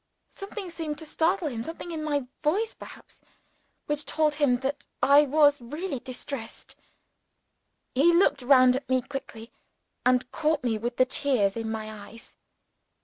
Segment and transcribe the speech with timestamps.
[0.31, 3.21] Something seemed to startle him something in my voice perhaps
[3.85, 6.75] which told him that I was really distressed.
[7.93, 9.51] He looked round at me quickly,
[10.03, 12.35] and caught me with the tears in my eyes.